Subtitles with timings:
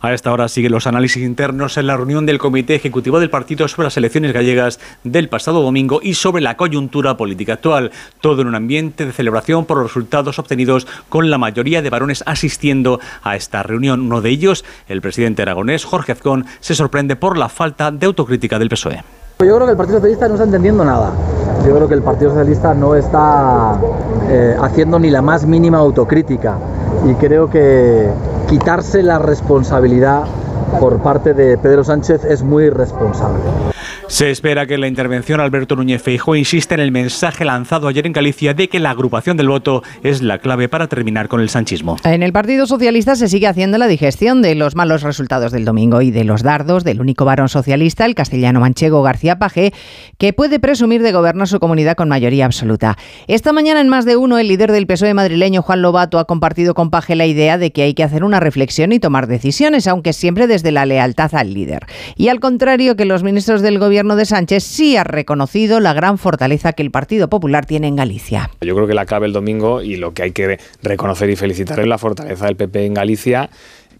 [0.00, 3.68] A esta hora siguen los análisis internos en la reunión del Comité Ejecutivo del Partido
[3.68, 7.92] sobre las elecciones gallegas del pasado domingo y sobre la coyuntura política actual.
[8.20, 12.22] Todo en un ambiente de celebración por los resultados obtenidos con la mayoría de varones
[12.26, 14.02] asistiendo a esta reunión.
[14.02, 18.58] Uno de ellos, el presidente aragonés, Jorge Azcón, se sorprende por la falta de autocrítica
[18.58, 19.02] del PSOE.
[19.40, 21.12] Yo creo que el Partido Socialista no está entendiendo nada.
[21.66, 23.76] Yo creo que el Partido Socialista no está
[24.28, 26.56] eh, haciendo ni la más mínima autocrítica.
[27.08, 28.08] Y creo que
[28.52, 30.26] quitarse la responsabilidad
[30.80, 33.40] por parte de Pedro Sánchez es muy responsable.
[34.08, 38.12] Se espera que la intervención Alberto Núñez Feijóo insiste en el mensaje lanzado ayer en
[38.12, 41.96] Galicia de que la agrupación del voto es la clave para terminar con el sanchismo.
[42.04, 46.02] En el Partido Socialista se sigue haciendo la digestión de los malos resultados del domingo
[46.02, 49.72] y de los dardos del único varón socialista, el castellano manchego García Paje,
[50.18, 52.98] que puede presumir de gobernar su comunidad con mayoría absoluta.
[53.28, 56.74] Esta mañana en más de uno el líder del PSOE madrileño Juan Lobato ha compartido
[56.74, 60.12] con Paje la idea de que hay que hacer una reflexión y tomar decisiones, aunque
[60.12, 61.86] siempre desde la lealtad al líder.
[62.14, 66.18] Y al contrario que los ministros del gobierno de Sánchez sí ha reconocido la gran
[66.18, 68.50] fortaleza que el Partido Popular tiene en Galicia.
[68.60, 71.80] Yo creo que la clave el domingo y lo que hay que reconocer y felicitar
[71.80, 73.48] es la fortaleza del PP en Galicia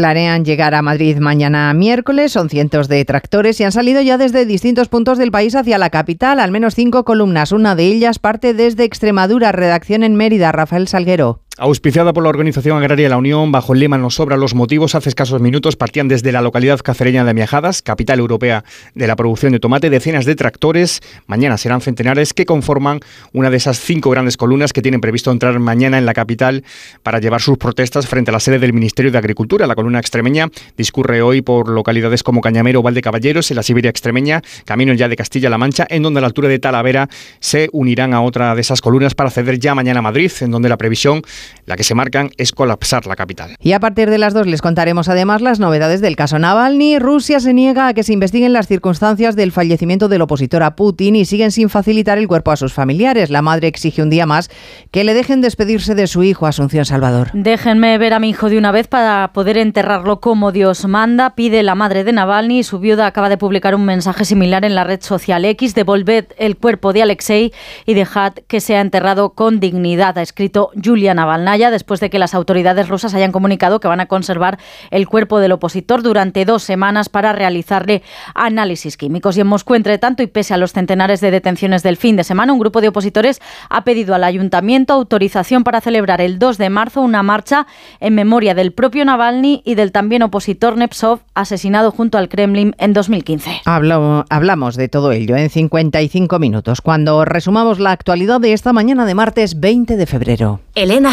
[0.00, 4.46] Planean llegar a Madrid mañana miércoles, son cientos de tractores y han salido ya desde
[4.46, 7.52] distintos puntos del país hacia la capital, al menos cinco columnas.
[7.52, 11.42] Una de ellas parte desde Extremadura, redacción en Mérida, Rafael Salguero.
[11.58, 15.10] Auspiciada por la Organización Agraria La Unión, bajo el lema Nos sobra los motivos, hace
[15.10, 19.60] escasos minutos partían desde la localidad cacereña de Miajadas, capital europea de la producción de
[19.60, 21.00] tomate, decenas de tractores.
[21.26, 23.00] Mañana serán centenares que conforman
[23.34, 26.64] una de esas cinco grandes columnas que tienen previsto entrar mañana en la capital
[27.02, 29.66] para llevar sus protestas frente a la sede del Ministerio de Agricultura.
[29.66, 34.40] La columna extremeña discurre hoy por localidades como Cañamero o Valdecaballeros, en la Siberia extremeña,
[34.64, 38.22] camino ya de Castilla-La Mancha, en donde a la altura de Talavera se unirán a
[38.22, 41.20] otra de esas columnas para ceder ya mañana a Madrid, en donde la previsión
[41.66, 43.56] la que se marcan es colapsar la capital.
[43.60, 46.98] Y a partir de las dos les contaremos además las novedades del caso Navalny.
[46.98, 51.16] Rusia se niega a que se investiguen las circunstancias del fallecimiento del opositor a Putin
[51.16, 53.30] y siguen sin facilitar el cuerpo a sus familiares.
[53.30, 54.50] La madre exige un día más
[54.90, 57.30] que le dejen despedirse de su hijo Asunción Salvador.
[57.32, 61.62] Déjenme ver a mi hijo de una vez para poder enterrarlo como Dios manda, pide
[61.62, 62.62] la madre de Navalny.
[62.62, 65.74] Su viuda acaba de publicar un mensaje similar en la red social X.
[65.74, 67.52] Devolved el cuerpo de Alexei
[67.86, 71.29] y dejad que sea enterrado con dignidad, ha escrito Julia Navalny.
[71.30, 74.58] Navalnaya después de que las autoridades rusas hayan comunicado que van a conservar
[74.90, 78.02] el cuerpo del opositor durante dos semanas para realizarle
[78.34, 79.36] análisis químicos.
[79.36, 82.24] Y en Moscú, entre tanto, y pese a los centenares de detenciones del fin de
[82.24, 86.68] semana, un grupo de opositores ha pedido al ayuntamiento autorización para celebrar el 2 de
[86.68, 87.68] marzo una marcha
[88.00, 92.92] en memoria del propio Navalny y del también opositor Nepsov, asesinado junto al Kremlin en
[92.92, 93.62] 2015.
[93.64, 99.14] hablamos de todo ello en 55 minutos, cuando resumamos la actualidad de esta mañana de
[99.14, 100.60] martes 20 de febrero.
[100.74, 101.12] Elena